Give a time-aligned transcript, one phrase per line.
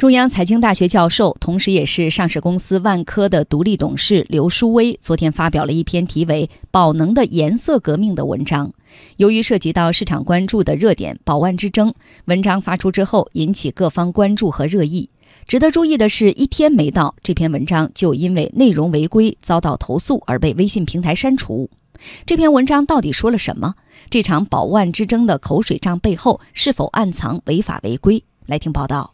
[0.00, 8.72] 中央财经大学教授，同时也是上市公司万科的独立董事刘书威，昨天发表了一篇题为《宝能的颜色革命》的文章。
[9.18, 11.92] 由于涉及到市场关注的热点“宝万之争”，
[12.24, 15.10] 文章发出之后引起各方关注和热议。
[15.46, 21.68] 值得注意的是，一天没到，这篇文章就因为内容违规遭到投诉而被微信平台删除。
[22.24, 23.74] 这篇文章到底说了什么？
[24.08, 28.24] 这场宝万之争的口水仗背后是否暗藏违法违规？
[28.46, 29.12] 来听报道。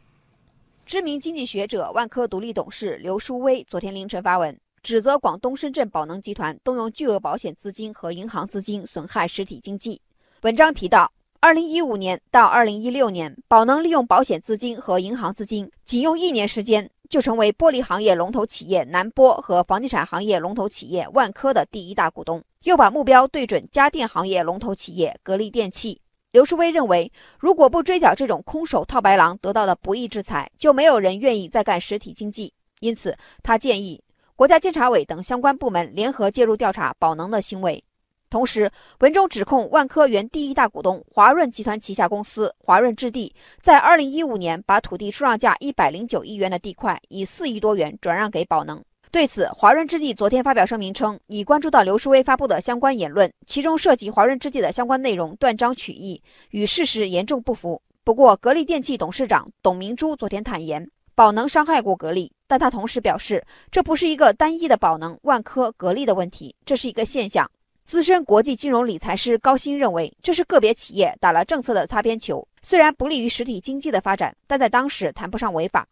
[0.86, 10.00] 知名经济学者、万科独立董事刘书威昨天凌晨发文，指责广东深圳宝能集团动用巨额保险资金和银行资金损害实体经济。
[10.42, 26.00] 文章提到，二零一五年到二零一六年，宝能利用保险资金和银行资金，仅用一年时间就成为玻璃行业龙头企业南玻和房地产行业龙头企业万科的第一大股东，又把目标对准家电行业龙头企业格力电器。
[26.32, 32.52] 刘书威认为，如果不追缴这种空手套白狼得到的不义之财，就没有人愿意再干实体经济。
[32.80, 34.02] 因此，他建议
[34.34, 37.82] 国家监察委等相关部门联合介入调查宝能的行为。
[38.28, 48.84] 同时，文中指控万科原第一大股东华润集团旗下公司华润置地，在2015年把土地出让价109亿元的地块，以4亿多元转让给宝能。
[49.16, 57.80] 对此，华润置地昨天发表声明称，已关注到刘书威发布的相关言论，其中涉及华润置地的相关内容断章取义，与事实严重不符。
[58.04, 67.50] 不过，格力电器董事长董明珠昨天坦言，宝能伤害过格力，但他同时表示，这不是一个单一的宝能、万科、格力的问题，这是一个现象。
[67.86, 75.86] 资深国际金融理财师高鑫认为，这是个别企业打了政策的擦边球，虽然不利于实体经济的发展，但在当时谈不上违法。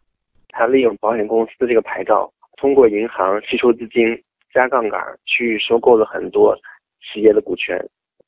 [0.49, 2.31] 他利用保险公司这个牌照。
[2.57, 4.19] 通过银行吸收资金、
[4.53, 6.57] 加杠杆去收购了很多
[7.01, 7.77] 企业的股权，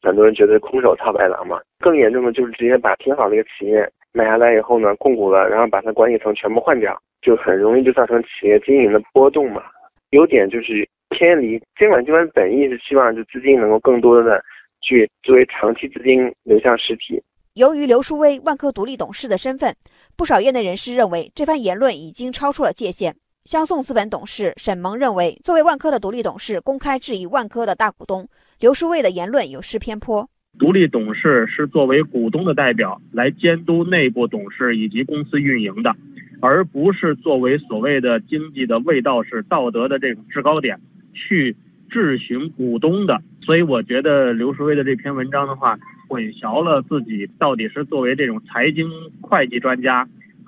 [0.01, 1.59] 很多人觉得空手套白狼嘛。
[1.79, 9.63] 更严重的就是直接把挺好的一个企业买下来以后呢，控股了，然后把它管理层全部换掉，就很容易就造成企业经营的波动嘛。
[10.11, 14.43] 有点就是偏离监管机关本意是希望就资金能够更多的
[14.81, 17.21] 去作为长期资金流向实体。
[17.53, 19.75] 由于刘书威万科独立董事的身份，
[20.15, 23.15] 不少业内人士认为这番言论已经超出了界限。
[23.47, 28.27] 相送资本董事沈萌认为，作为万科的独立董事，公开质疑万科的大股东
[28.59, 30.29] 刘书卫的言论有失偏颇。
[30.59, 35.95] 独立董事是作为股东的代表来监督内部董事以及公司运营的，
[36.41, 40.81] 而不是作为所谓的经济的卫道是道德的这种制高点
[41.13, 41.55] 去
[41.89, 43.21] 质询股东的。
[43.41, 45.79] 所以，我觉得刘书卫的这篇文章的话，
[46.09, 48.89] 混淆了自己到底是作为这种财经
[49.21, 50.05] 会计专家。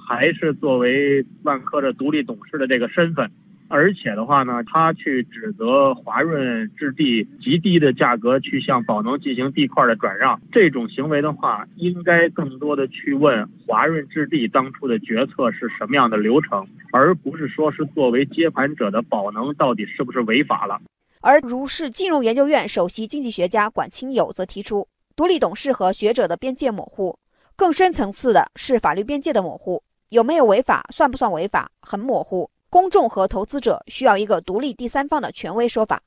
[0.09, 3.29] 还是作为万科的独立董事的这个身份，
[3.67, 20.81] 而且的话呢，他去指责华润置地极低的价格去向宝能进行地块的转让，这种行为的话，应该更多的去问华润置地当初的决策是什么样的流程，而不是说是作为接盘者的宝能到底是不是违法了。
[21.21, 27.19] 而如是金融研究院首席经济学家管清友则提出，独立董事和学者的边界模糊，
[27.55, 29.83] 更深层次的是法律边界的模糊。
[30.09, 32.49] 有没有违法，算不算违法，很模糊。
[32.69, 36.01] 公众和投资者需要一个独立第三方的权威说法。